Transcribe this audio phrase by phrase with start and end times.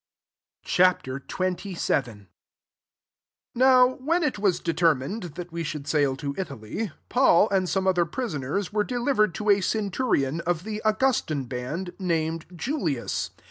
[0.35, 0.79] '* Ch.
[0.79, 1.19] XXVII.
[1.31, 2.27] 1
[3.53, 8.05] NOW when It was determined that wc dibuld sail to Italy, Paul and some other
[8.07, 13.29] prisoners were de liFcred to a centurion of the Augustan band, named Julius.